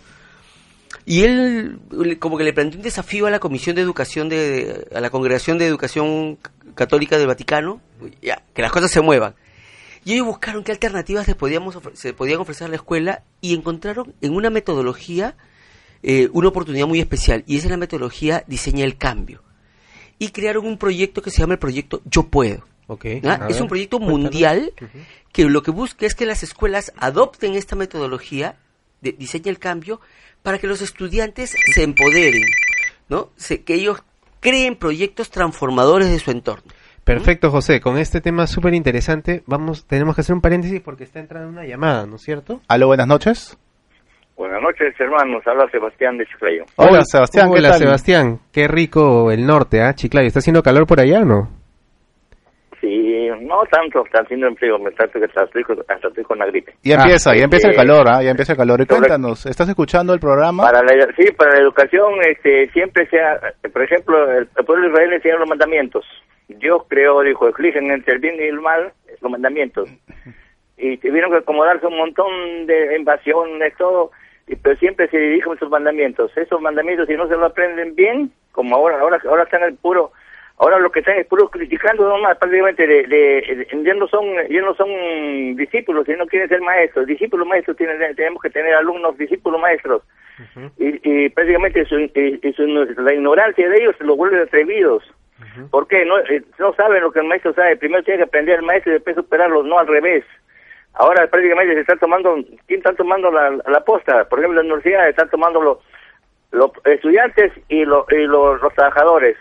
[1.07, 1.79] Y él
[2.18, 5.57] como que le planteó un desafío a la Comisión de Educación de a la Congregación
[5.59, 6.38] de Educación
[6.74, 7.81] Católica del Vaticano,
[8.20, 9.35] ya, que las cosas se muevan.
[10.05, 14.14] Y ellos buscaron qué alternativas se, podíamos se podían ofrecer a la escuela y encontraron
[14.20, 15.37] en una metodología
[16.03, 19.43] eh, una oportunidad muy especial y esa es la metodología Diseña el Cambio.
[20.19, 22.65] Y crearon un proyecto que se llama el proyecto Yo Puedo.
[22.87, 24.21] Okay, Es ver, un proyecto cuéntanos.
[24.23, 24.73] mundial
[25.33, 28.57] que lo que busca es que las escuelas adopten esta metodología
[29.01, 30.01] de Diseña el Cambio
[30.43, 32.43] para que los estudiantes se empoderen,
[33.09, 33.31] ¿no?
[33.37, 34.03] Se- que ellos
[34.41, 36.65] creen proyectos transformadores de su entorno.
[37.05, 37.81] Perfecto, José.
[37.81, 41.65] Con este tema súper interesante, vamos, tenemos que hacer un paréntesis porque está entrando una
[41.67, 42.61] llamada, ¿no es cierto?
[42.69, 43.57] Aló, buenas noches.
[44.40, 45.46] Buenas noches, hermanos.
[45.46, 46.64] Habla Sebastián de Chiclayo.
[46.76, 47.79] Hola, Sebastián, ¿qué Hola, tal?
[47.79, 48.38] Sebastián.
[48.50, 49.92] Qué rico el norte, ¿ah?
[49.92, 50.29] Chiclayo.
[50.29, 51.50] ¿Está haciendo calor por allá o no?
[52.81, 54.79] Sí, no tanto, está haciendo empleo.
[54.79, 56.72] Me trato que hasta estoy, con- hasta estoy con la gripe.
[56.83, 58.22] Ya empieza, ya empieza el eh, calor, ¿ah?
[58.22, 58.81] Ya empieza el calor.
[58.81, 60.62] Y cuéntanos, ¿estás escuchando el programa?
[60.62, 63.38] Para la, sí, para la educación, este, siempre sea,
[63.70, 66.07] por ejemplo, el, el pueblo de Israel enseña los mandamientos.
[66.48, 69.90] Dios creó, dijo, eligen entre el bien y el mal los mandamientos.
[70.79, 74.20] Y tuvieron que acomodarse un montón de invasiones, todo, y-
[74.57, 76.37] pero siempre se dirigen esos mandamientos.
[76.37, 80.13] Esos mandamientos, si no se lo aprenden bien, como ahora, ahora, ahora están el puro,
[80.59, 84.25] ahora lo que están es puro criticando nomás, prácticamente, de, de- de- ya no son,
[84.49, 84.89] ya no son
[85.57, 87.07] discípulos, sino quieren ser maestros.
[87.07, 90.03] Discípulos maestros tienen, tenemos que tener alumnos, discípulos maestros
[90.79, 95.03] y, y prácticamente su, y- su- la ignorancia de ellos los vuelve atrevidos.
[95.71, 96.05] ¿Por qué?
[96.05, 97.77] No, eh, no saben lo que el maestro sabe.
[97.77, 100.25] Primero tiene que aprender el maestro y después superarlos, no al revés.
[101.01, 102.35] Ahora prácticamente se está tomando,
[102.67, 104.25] ¿quién está tomando la, la posta?
[104.29, 105.79] Por ejemplo, la universidad están tomando los,
[106.53, 109.37] los estudiantes y, los y los, los trabajadores.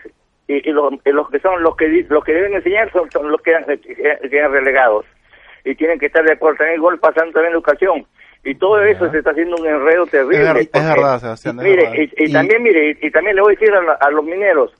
[0.48, 3.30] Y, y los, y los que son los que los que deben enseñar son, son
[3.30, 5.04] los que quedan, que quedan relegados
[5.64, 8.04] y tienen que estar de acuerdo también igual pasando también educación
[8.42, 11.94] y todo eso se está haciendo un enredo terrible Es verdad, Sebastián, es mire verdad.
[12.16, 14.24] y, y también mire y, y también le voy a decir a, la- a los
[14.24, 14.72] mineros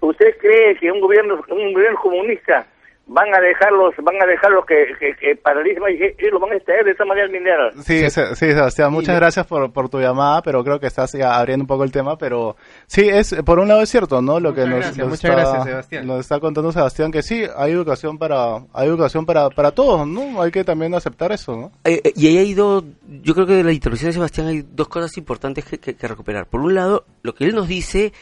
[0.00, 2.66] usted cree que un gobierno un gobierno comunista
[3.08, 6.56] van a dejarlos van a dejarlos que, que, que paralicen y, y los van a
[6.56, 10.64] extraer de esa manera minera Sí, sí, Sebastián, muchas gracias por, por tu llamada, pero
[10.64, 12.56] creo que estás ya abriendo un poco el tema, pero
[12.86, 14.40] sí, es por un lado es cierto, ¿no?
[14.40, 16.06] Lo que nos, gracias, nos muchas está, gracias, Sebastián.
[16.06, 20.42] nos está contando Sebastián, que sí, hay educación para hay educación para, para todos, ¿no?
[20.42, 21.72] Hay que también aceptar eso, ¿no?
[21.84, 22.82] Eh, eh, y ahí hay dos,
[23.22, 26.08] yo creo que de la introducción de Sebastián hay dos cosas importantes que, que- que
[26.08, 26.46] recuperar.
[26.46, 28.12] Por un lado, lo que él nos dice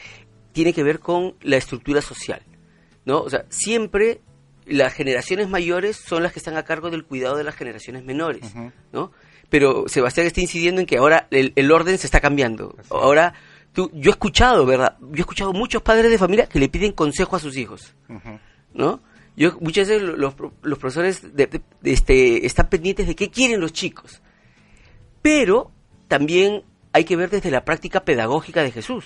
[0.53, 2.43] tiene que ver con la estructura social,
[3.07, 3.21] ¿no?
[3.23, 4.21] O sea, siempre
[4.67, 8.53] las generaciones mayores son las que están a cargo del cuidado de las generaciones menores,
[8.93, 9.13] ¿no?
[9.51, 12.75] Pero Sebastián está incidiendo en que ahora el, el orden se está cambiando.
[12.91, 13.35] Ahora,
[13.73, 14.97] tú, yo he escuchado, ¿verdad?
[15.01, 17.95] Yo he escuchado muchos padres de familia que le piden consejo a sus hijos.
[18.73, 19.01] ¿no?
[19.37, 23.31] Yo muchas veces lo- los, los profesores de- de- de este, están pendientes de qué
[23.31, 24.23] quieren los chicos,
[25.23, 25.71] pero
[26.09, 26.63] también
[26.93, 29.05] hay que ver desde la práctica pedagógica de Jesús.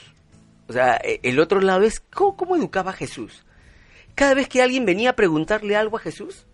[0.69, 3.45] O sea, e- el otro lado es cómo, cómo educaba Jesús.
[4.19, 6.45] Cada vez que alguien venía a preguntarle algo a Jesús,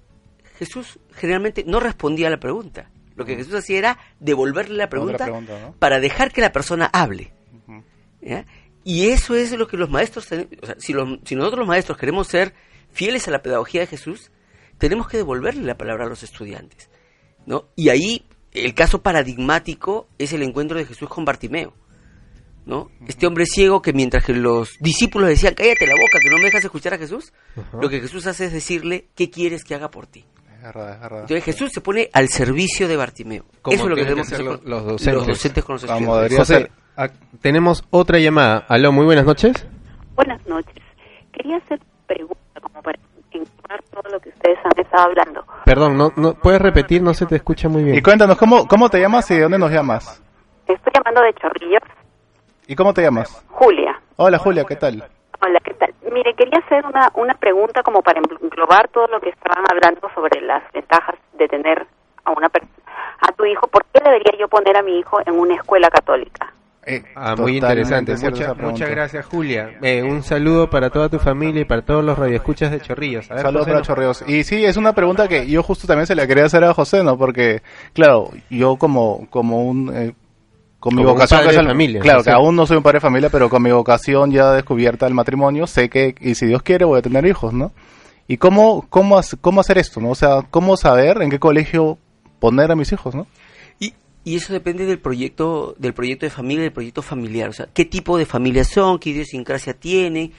[0.59, 2.91] Jesús generalmente no respondía a la pregunta.
[3.17, 5.73] Lo que Jesús hacía era devolverle la pregunta, pregunta, ¿no?
[5.79, 7.33] para dejar que la persona hable.
[8.21, 8.45] ¿ya?
[8.85, 11.97] Y eso es lo que los maestros, o sea, si, los- si nosotros los maestros
[11.97, 12.53] queremos ser
[12.93, 14.31] fieles a la pedagogía de Jesús,
[14.77, 16.91] tenemos que devolverle la palabra a los estudiantes.
[17.47, 17.69] ¿no?
[17.77, 21.73] Y ahí el caso paradigmático es el encuentro de Jesús con Bartimeo.
[22.67, 22.91] ¿No?
[23.07, 26.45] Este hombre ciego que mientras que los discípulos decían, cállate la boca, que no me
[26.45, 27.33] dejas escuchar a Jesús,
[27.81, 30.25] lo que Jesús hace es decirle, ¿qué quieres que haga por ti?
[30.65, 31.21] verdad, es verdad.
[31.21, 33.45] Entonces Jesús se pone al servicio de Bartimeo.
[33.63, 35.15] Como Eso es lo que que hacer con los docentes.
[35.15, 36.39] Los docentes con los estudiantes.
[36.39, 37.09] José, ah,
[37.41, 38.65] tenemos otra llamada.
[38.69, 39.67] Aló, muy buenas noches.
[40.15, 40.83] Buenas noches.
[41.33, 42.99] Quería hacer pregunta como para
[43.33, 45.45] encontrar todo lo que ustedes han estado hablando.
[45.65, 47.97] Perdón, no, no puedes repetir, no se te escucha muy bien.
[47.97, 50.23] Y cuéntanos, ¿cómo, ¿cómo te llamas y de dónde nos llamas?
[50.67, 51.83] Estoy llamando de Chorrillos,
[52.67, 53.45] ¿Y cómo te llamas?
[53.51, 54.01] Julia.
[54.17, 55.05] Hola Julia, ¿qué tal?
[55.41, 55.93] Hola, ¿qué tal?
[56.13, 60.41] Mire, quería hacer una, una pregunta como para englobar todo lo que estaban hablando sobre
[60.41, 61.87] las ventajas de tener
[62.25, 62.63] a una per-
[63.21, 63.67] a tu hijo.
[63.67, 66.53] ¿Por qué debería yo poner a mi hijo en una escuela católica?
[67.17, 68.15] Ah, muy interesante.
[68.17, 69.79] Mucha- muchas gracias, Julia.
[69.83, 73.29] Eh, un saludo para toda tu familia y para todos los radioescuchas de Chorrillos.
[73.29, 73.85] Ver, Saludos para ¿no?
[73.85, 74.23] Chorreos.
[74.29, 77.03] Y sí, es una pregunta que yo justo también se la quería hacer a José,
[77.03, 77.17] ¿no?
[77.17, 77.63] Porque,
[77.95, 79.95] claro, yo como, como un...
[79.95, 80.15] eh,
[80.85, 82.25] con mi Como un vocación, padre que es de el- familia, claro, sí.
[82.27, 85.15] que aún no soy un padre de familia, pero con mi vocación ya descubierta del
[85.15, 87.73] matrimonio, sé que, y si Dios quiere, voy a tener hijos, ¿no?
[88.29, 90.11] ¿Y cómo, cómo, cómo hacer esto, no?
[90.11, 91.97] O sea, ¿cómo saber en qué colegio
[92.39, 93.27] poner a mis hijos, no?
[93.81, 97.49] Y, y eso depende del proyecto, del proyecto de familia, del proyecto familiar.
[97.49, 100.33] O sea, qué tipo de familia son, qué idiosincrasia tienen.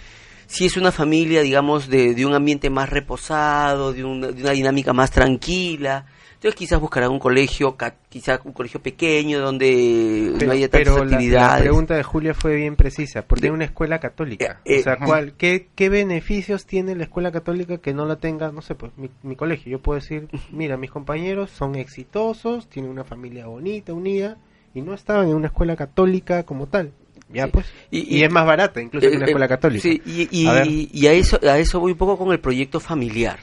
[0.46, 4.52] Si es una familia, digamos, de, de un ambiente más reposado, de una, de una
[4.52, 6.06] dinámica más tranquila.
[6.36, 7.76] Entonces quizás buscarán un colegio,
[8.10, 11.62] quizás un colegio pequeño donde no haya tantas pero la- la, actividades.
[11.64, 14.62] pregunta de Julia fue bien precisa, porque es una escuela católica.
[14.66, 18.18] Eh, o sea, eh, ¿cuál, qué, ¿qué beneficios tiene la escuela católica que no la
[18.18, 19.72] tenga, no sé, pues mi, mi colegio?
[19.72, 24.38] Yo puedo decir, mira, mis compañeros son exitosos, tienen una familia bonita, unida,
[24.74, 26.92] y no estaban en una escuela católica como tal.
[27.34, 27.66] Ya, pues.
[27.90, 29.82] Y, es más barata, incluso que Eh, una eh, escuela católica.
[29.82, 32.80] Sí, y, y- A y a eso a eso voy un poco con el proyecto
[32.80, 33.40] familiar,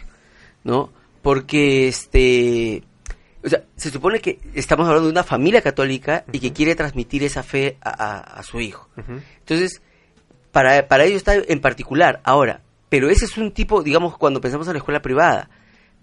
[0.63, 0.91] ¿no?
[1.23, 2.83] Porque este
[3.45, 7.25] o sea, se supone que estamos hablando de una familia católica y que quiere transmitir
[7.25, 8.89] esa fe a, a- a su hijo.
[9.41, 9.83] Entonces,
[10.53, 12.21] para, para ello está en particular.
[12.25, 15.49] Ahora, pero ese es un tipo, digamos, cuando pensamos en la escuela privada,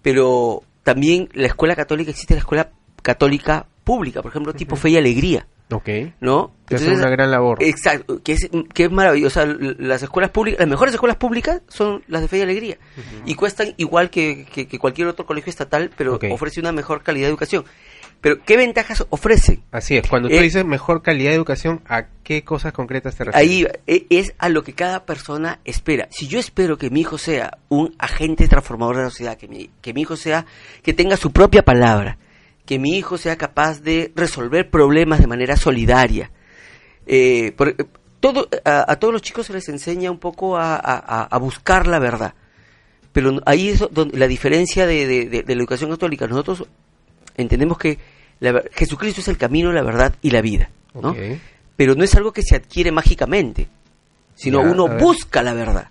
[0.02, 2.70] pero también la escuela católica existe la escuela
[3.02, 5.46] católica pública, por ejemplo, tipo Fe y Alegría.
[5.72, 5.88] Ok.
[6.20, 6.52] ¿No?
[6.66, 7.62] Que hacen una gran labor.
[7.62, 9.40] Exacto, que es, que es maravilloso.
[9.40, 12.42] O sea, l- las escuelas públicas, las mejores escuelas públicas son las de Fe y
[12.42, 12.78] Alegría.
[13.26, 17.26] Y cuestan igual que, que- que cualquier otro colegio estatal, pero ofrece una mejor calidad
[17.26, 17.64] de educación.
[18.22, 19.62] Pero, ¿qué ventajas ofrecen?
[19.72, 23.24] Así es, cuando tú Eh, dices mejor calidad de educación, ¿a qué cosas concretas te
[23.24, 23.50] refieres?
[23.50, 26.06] Ahí e- es a lo que cada persona espera.
[26.10, 29.70] Si yo espero que mi hijo sea un agente transformador de la sociedad, que mi,
[29.80, 30.44] que mi hijo sea,
[30.82, 32.18] que tenga su propia palabra,
[32.70, 36.30] que mi hijo sea capaz de resolver problemas de manera solidaria.
[37.04, 37.74] Eh, por- eh,
[38.20, 41.98] todo, a, a todos los chicos se les enseña un poco a, a- buscar la
[41.98, 42.34] verdad.
[43.12, 46.28] Pero ahí es donde la diferencia de, de- de- de la educación católica.
[46.28, 46.64] Nosotros
[47.36, 47.98] entendemos que
[48.38, 50.70] la Jesucristo es el camino, la verdad y la vida.
[50.94, 51.12] ¿no?
[51.74, 53.66] Pero no es algo que se adquiere mágicamente,
[54.36, 55.88] sino Ya, uno busca la verdad.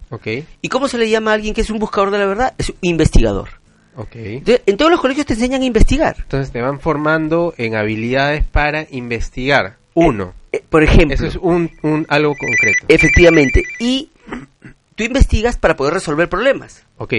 [0.62, 2.54] ¿Y cómo se le llama a alguien que es un buscador de la verdad?
[2.58, 3.59] Es un investigador.
[4.02, 4.16] Ok.
[4.16, 6.16] Entonces, en todos los colegios te enseñan a investigar.
[6.20, 9.78] Entonces te van formando en habilidades para investigar.
[9.94, 10.34] Uno.
[10.52, 11.14] Eh, por ejemplo.
[11.14, 12.86] Eso es un, un algo concreto.
[12.88, 13.64] Efectivamente.
[13.80, 14.10] Y
[14.96, 16.86] tú investigas para poder resolver problemas.
[16.98, 17.14] Ok.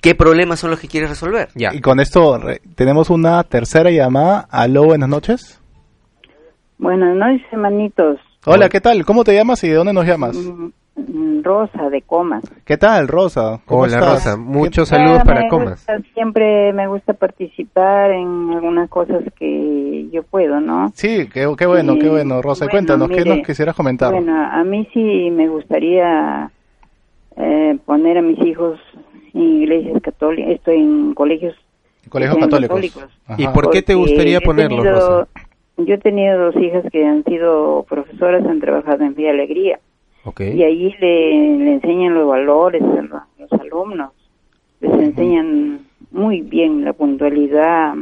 [0.00, 1.48] ¿Qué problemas son los que quieres resolver?
[1.56, 1.74] Ya.
[1.74, 4.46] Y con esto re- tenemos una tercera llamada.
[4.50, 5.60] Aló, buenas noches.
[6.78, 8.20] Buenas noches, hermanitos.
[8.46, 9.04] Hola, ¿qué tal?
[9.04, 10.36] ¿Cómo te llamas y de dónde nos llamas?
[10.36, 10.68] Mm,
[11.42, 12.42] Rosa de Comas.
[12.64, 13.60] ¿Qué tal, Rosa?
[13.66, 14.12] ¿Cómo Hola, estás?
[14.12, 14.36] Rosa.
[14.36, 15.70] Muchos ¿Qué- saludos para me Comas.
[15.86, 20.90] gusta- siempre me gusta participar en algunas cosas que yo puedo, ¿no?
[20.94, 22.64] Sí, qué, qué bueno, Y, qué bueno, Rosa.
[22.64, 24.12] bueno, Cuéntanos, ¿qué mire, nos quisieras comentar?
[24.12, 26.50] Bueno, a mí sí me gustaría
[27.36, 28.80] eh, poner a mis hijos
[29.34, 31.54] en iglesias católicas, estoy en colegios
[32.08, 32.80] Colegios católicos.
[33.36, 35.28] ¿Y por qué te gustaría yo he ponerlo, tenido- Rosa?
[35.76, 39.78] Yo he tenido dos hijas que han sido profesoras, han trabajado en Vía Alegría.
[40.38, 44.12] Y allí le, le enseñan los valores a los, los alumnos.
[44.80, 47.94] Les enseñan muy bien la puntualidad,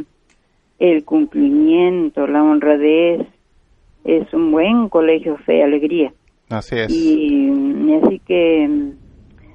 [0.79, 3.25] el cumplimiento, la honradez.
[4.03, 6.13] Es un buen colegio Fe Alegría.
[6.49, 6.89] Así es.
[6.89, 7.49] Y,
[7.87, 8.69] y así que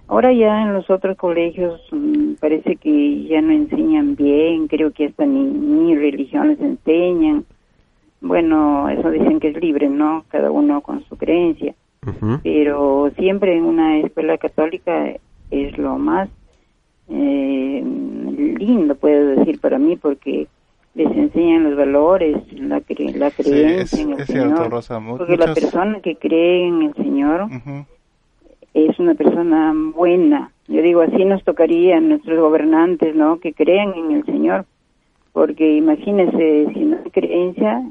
[0.09, 5.07] ahora ya en los otros colegios mm, parece que ya no enseñan bien, creo que
[5.07, 7.45] hasta ni, ni religión les enseñan.
[8.21, 10.25] Bueno, eso dicen que es libre, ¿no?
[10.29, 11.75] Cada uno con su creencia.
[12.43, 15.15] Pero siempre en una escuela católica
[15.51, 16.29] es lo más
[17.09, 17.83] eh,
[18.59, 20.49] lindo, puedo decir, para mí, porque
[20.95, 24.49] les enseñan los valores, la, cre- la Sí, creencia es, en el es Señor.
[24.49, 24.99] cierto, Rosa.
[25.01, 27.49] Mu- Porque la persona que cree en el Señor
[28.75, 30.53] es una persona buena.
[30.69, 33.39] Yo digo, así nos tocaría a nuestros gobernantes, ¿no?
[33.39, 34.65] Que crean en el Señor.
[35.33, 37.83] Porque imagínense, si no hay creencia,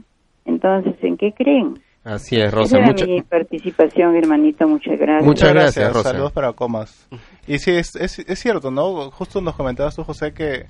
[0.45, 1.75] entonces, ¿en qué creen?
[2.03, 2.77] Así es, Esa Rosa.
[2.79, 4.67] era Mucha- mi participación, hermanito.
[4.67, 5.23] Muchas gracias.
[5.23, 6.09] Muchas gracias, Rosa.
[6.11, 7.07] Saludos para Comas.
[7.47, 9.11] Y sí, es, es, es cierto, ¿no?
[9.11, 10.65] Justo nos comentabas tú, José, que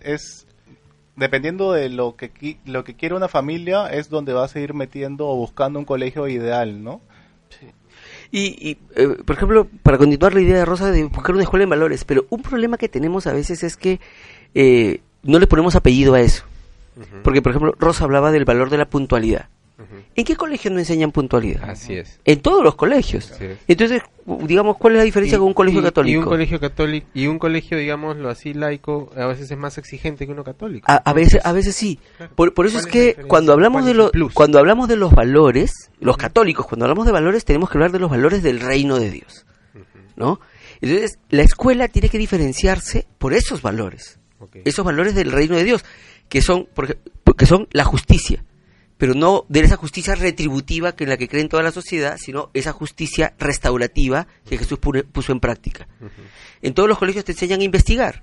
[0.00, 0.46] es
[1.14, 4.74] dependiendo de lo que qui- lo que quiere una familia es donde vas a ir
[4.74, 7.00] metiendo o buscando un colegio ideal, ¿no?
[8.30, 11.64] Y, y, eh, por ejemplo, para continuar la idea de Rosa de buscar una escuela
[11.64, 14.00] en valores, pero un problema que tenemos a veces es que
[14.54, 16.44] eh, no le ponemos apellido a eso.
[17.22, 19.48] Porque, por ejemplo, Rosa hablaba del valor de la puntualidad.
[20.14, 21.68] ¿En qué colegio no enseñan puntualidad?
[21.70, 22.20] Así es.
[22.24, 23.32] En todos los colegios.
[23.66, 24.02] Entonces,
[24.46, 26.12] digamos, ¿cuál es la diferencia Y- con un colegio y- católico?
[26.14, 30.26] Y un colegio católico, y un colegio, digámoslo así, laico, a veces es más exigente
[30.26, 30.84] que uno católico.
[30.90, 31.98] A, a veces, a veces sí.
[32.34, 34.88] Por, por eso es ¿Cuál es la que cuando hablamos ¿Cuál de los, cuando hablamos
[34.88, 38.42] de los valores, los católicos, cuando hablamos de valores, tenemos que hablar de los valores
[38.42, 39.46] del reino de Dios,
[40.16, 40.40] ¿no?
[40.80, 44.18] Entonces, la escuela tiene que diferenciarse por esos valores,
[44.64, 45.84] esos valores del reino de Dios,
[46.28, 46.98] que son, por ej-
[47.36, 48.44] que son la justicia,
[49.02, 52.18] pero no de esa justicia retributiva que en la que cree en toda la sociedad,
[52.20, 55.88] sino esa justicia restaurativa que Jesús puso en práctica.
[56.60, 58.22] En todos los colegios te enseñan a investigar,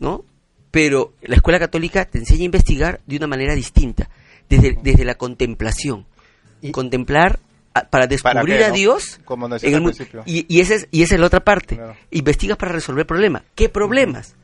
[0.00, 0.24] ¿no?
[0.72, 4.10] Pero la escuela católica te enseña a investigar de una manera distinta,
[4.48, 6.06] desde, desde la contemplación.
[6.72, 7.38] Contemplar
[7.72, 8.70] a- para descubrir a?
[8.72, 9.82] Dios Como en el
[10.26, 11.78] y, y esa es, y esa es la otra parte.
[12.10, 13.44] Investigas para resolver problemas.
[13.54, 14.34] ¿Qué problemas?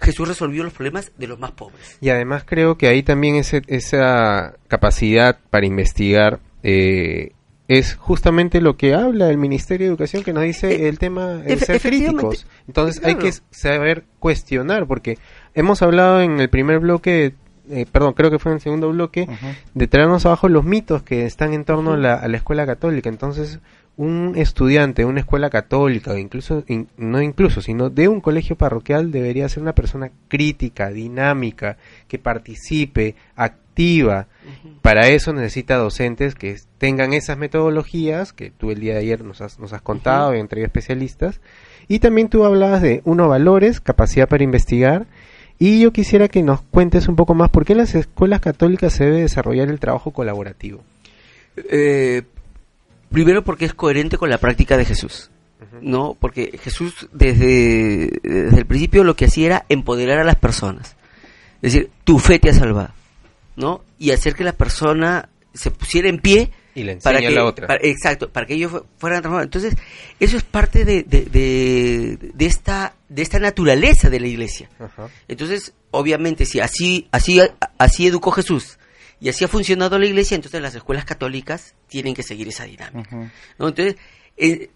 [0.00, 1.96] Jesús resolvió los problemas de los más pobres.
[2.00, 7.32] Y además creo que ahí también ese- esa capacidad para investigar eh,
[7.68, 11.54] es justamente lo que habla el Ministerio de Educación que nos dice el tema de
[11.62, 12.46] efe- ser críticos.
[12.68, 15.18] Entonces hay que saber cuestionar porque
[15.54, 17.34] hemos hablado en el primer bloque,
[17.70, 19.26] eh, perdón, creo que fue en el segundo bloque,
[19.74, 23.08] de traernos abajo los mitos que están en torno a, la, a la escuela católica.
[23.08, 23.58] Entonces
[23.96, 28.56] un estudiante de una escuela católica, o incluso, in- no incluso, sino de un colegio
[28.56, 31.78] parroquial, debería ser una persona crítica, dinámica,
[32.08, 34.26] que participe, activa.
[34.82, 39.40] Para eso necesita docentes que tengan esas metodologías que tú el día de ayer nos
[39.40, 41.40] has, nos has contado y entre especialistas.
[41.88, 45.06] Y también tú hablabas de, uno, valores, capacidad para investigar.
[45.58, 48.92] Y yo quisiera que nos cuentes un poco más por qué en las escuelas católicas
[48.92, 50.82] se debe desarrollar el trabajo colaborativo.
[51.56, 52.22] Eh,
[53.10, 55.30] primero porque es coherente con la práctica de Jesús.
[55.80, 56.16] ¿no?
[56.18, 60.96] Porque Jesús desde, desde el principio lo que hacía era empoderar a las personas.
[61.62, 62.90] Es decir, tu fe te ha salvado,
[63.56, 63.82] ¿no?
[63.98, 67.44] Y hacer que la persona se pusiera en pie Y le para que, a la
[67.44, 67.66] otra.
[67.66, 69.46] para- exacto, para que ellos fu- fueran transformados.
[69.46, 69.74] Entonces,
[70.20, 74.68] eso es parte de, de, de, de esta, de esta naturaleza de la iglesia.
[75.28, 77.40] Entonces, obviamente, si así, así,
[77.78, 78.78] así educó Jesús
[79.20, 83.16] y así ha funcionado la iglesia, entonces las escuelas católicas tienen que seguir esa dinámica.
[83.58, 83.68] ¿no?
[83.68, 83.96] Entonces,
[84.36, 84.70] eh,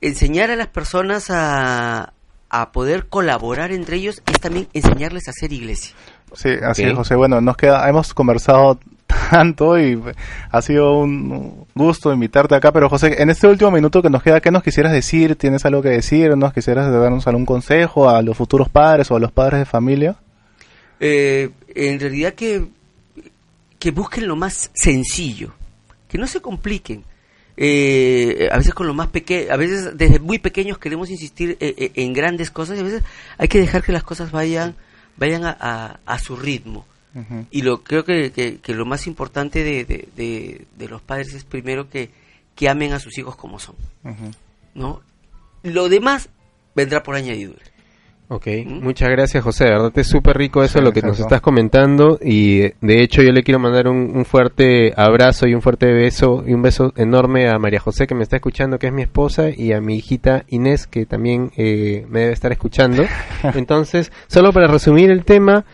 [0.00, 2.12] enseñar a las personas a,
[2.48, 5.94] a poder colaborar entre ellos es también enseñarles a ser iglesia.
[6.34, 7.14] Sí, así es, José.
[7.14, 8.78] Bueno, nos queda, hemos conversado
[9.30, 10.00] tanto y
[10.50, 14.40] ha sido un gusto invitarte acá, pero José, en este último minuto que nos queda,
[14.40, 15.36] ¿qué nos quisieras decir?
[15.36, 16.36] ¿Tienes algo que decir?
[16.36, 20.16] ¿Nos quisieras darnos algún consejo a los futuros padres o a los padres de familia?
[21.00, 22.66] Eh, en realidad que,
[23.86, 25.54] que busquen lo más sencillo,
[26.08, 27.04] que no se compliquen.
[27.56, 31.72] Eh, a veces con lo más pequeño, a veces desde muy pequeños queremos insistir eh,
[31.78, 33.04] eh, en grandes cosas y a veces
[33.38, 34.74] hay que dejar que las cosas vayan
[35.16, 36.84] vayan a, a- a su ritmo.
[37.52, 41.32] Y lo creo que, que- que lo más importante de, de- de- de los padres
[41.32, 42.10] es primero que,
[42.56, 43.76] que amen a sus hijos como son.
[44.74, 45.00] ¿no?
[45.62, 46.28] Lo demás
[46.74, 47.62] vendrá por añadidura.
[48.28, 52.18] Ok, muchas gracias José, de verdad es súper rico eso lo que nos estás comentando
[52.20, 56.42] y de hecho yo le quiero mandar un, un fuerte abrazo y un fuerte beso
[56.44, 59.50] y un beso enorme a María José que me está escuchando, que es mi esposa,
[59.50, 63.04] y a mi hijita Inés que también eh, me debe estar escuchando.
[63.54, 65.64] Entonces, solo para resumir el tema,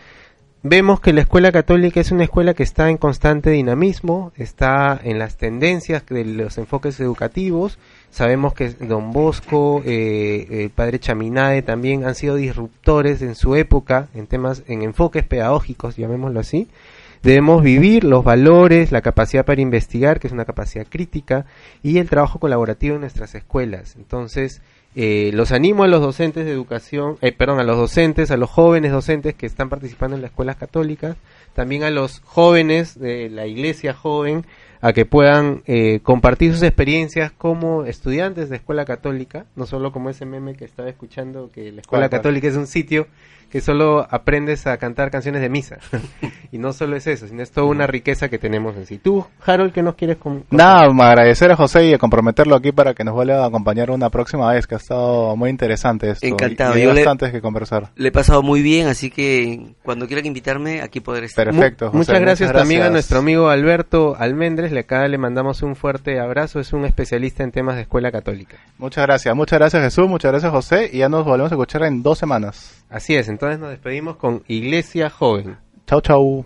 [0.61, 5.19] vemos que la escuela católica es una escuela que está en constante dinamismo, está en
[5.19, 7.79] las tendencias de los enfoques educativos.
[8.13, 14.07] Sabemos que Don Bosco, eh, el padre Chaminade también han sido disruptores en su época
[14.13, 16.67] en temas, en enfoques pedagógicos, llamémoslo así.
[17.23, 21.47] Debemos vivir los valores, la capacidad para investigar, que es una capacidad crítica,
[21.81, 23.95] y el trabajo colaborativo en nuestras escuelas.
[23.95, 24.61] Entonces,
[24.95, 28.51] eh, los animo a los docentes de educación, eh, perdón, a los docentes, a los
[28.51, 31.17] jóvenes docentes que están participando en las escuelas católicas,
[31.55, 34.45] también a los jóvenes de la iglesia joven,
[34.83, 40.09] a que puedan eh, compartir sus experiencias como estudiantes de escuela católica, no solo como
[40.09, 43.07] ese meme que estaba escuchando, que la escuela católica es un sitio
[43.53, 45.77] que solo aprendes a cantar canciones de misa.
[46.51, 48.97] y no solo es eso, sino es toda una riqueza que tenemos en sí.
[48.97, 52.71] Tú, Harold, ¿qué nos quieres com- Nada, me agradecer a José y a comprometerlo aquí
[52.71, 56.25] para que nos vuelva a acompañar una próxima vez, que ha estado muy interesante esto.
[56.25, 56.73] Encantado.
[56.73, 57.91] Y, y hay Yo le- bastantes que conversar.
[57.95, 61.45] Le he pasado muy bien, así que cuando quieran invitarme, aquí podré estar.
[61.45, 62.93] Perfecto, José, muchas gracias muchas también a gracias.
[62.93, 64.71] nuestro amigo Alberto Almendres.
[64.71, 66.59] Le acá le mandamos un fuerte abrazo.
[66.59, 68.57] Es un especialista en temas de escuela católica.
[68.79, 72.01] Muchas gracias, muchas gracias Jesús, muchas gracias José y ya nos volvemos a escuchar en
[72.01, 72.82] dos semanas.
[72.93, 75.57] Así es, entonces nos despedimos con Iglesia Joven.
[75.87, 76.45] Chau, chau.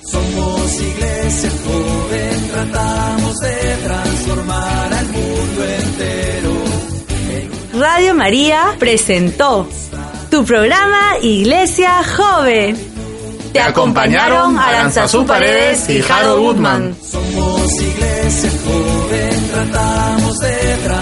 [0.00, 6.52] Somos iglesia joven, tratamos de transformar al mundo entero.
[7.80, 9.68] Radio María presentó
[10.30, 12.76] tu programa Iglesia Joven.
[13.52, 16.96] Te acompañaron Aranzazú Paredes y Harold Woodman.
[17.02, 21.01] Somos iglesia joven, tratamos de transformar